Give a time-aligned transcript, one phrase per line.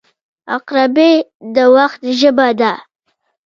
[0.55, 1.11] •عقربې
[1.55, 2.73] د وخت ژبه ده.